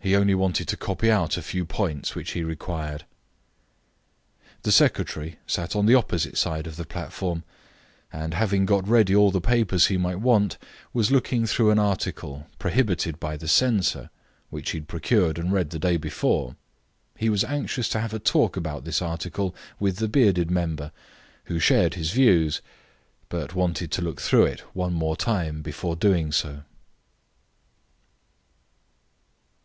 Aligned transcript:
He 0.00 0.16
only 0.16 0.34
wanted 0.34 0.66
to 0.68 0.76
copy 0.78 1.10
out 1.10 1.36
a 1.36 1.42
few 1.42 1.64
points 1.66 2.14
which 2.16 2.30
he 2.30 2.42
required. 2.42 3.04
The 4.62 4.72
secretary 4.72 5.38
sat 5.46 5.76
on 5.76 5.86
the 5.86 5.94
opposite 5.94 6.36
side 6.38 6.66
of 6.66 6.76
the 6.76 6.86
platform, 6.86 7.44
and, 8.12 8.32
having 8.34 8.64
got 8.66 8.88
ready 8.88 9.14
all 9.14 9.30
the 9.30 9.42
papers 9.42 9.86
he 9.86 9.98
might 9.98 10.18
want, 10.18 10.56
was 10.94 11.10
looking 11.12 11.46
through 11.46 11.70
an 11.70 11.78
article, 11.78 12.48
prohibited 12.58 13.20
by 13.20 13.36
the 13.36 13.46
censor, 13.46 14.10
which 14.48 14.70
he 14.70 14.78
had 14.78 14.88
procured 14.88 15.38
and 15.38 15.52
read 15.52 15.68
the 15.70 15.78
day 15.78 15.96
before. 15.98 16.56
He 17.16 17.28
was 17.28 17.44
anxious 17.44 17.88
to 17.90 18.00
have 18.00 18.14
a 18.14 18.18
talk 18.18 18.56
about 18.56 18.84
this 18.84 19.00
article 19.02 19.54
with 19.78 19.98
the 19.98 20.08
bearded 20.08 20.50
member, 20.50 20.90
who 21.44 21.60
shared 21.60 21.94
his 21.94 22.10
views, 22.10 22.60
but 23.28 23.54
wanted 23.54 23.92
to 23.92 24.02
look 24.02 24.20
through 24.20 24.46
it 24.46 24.64
once 24.74 24.94
more 24.94 25.16
before 25.62 25.94
doing 25.94 26.32
so. 26.32 26.62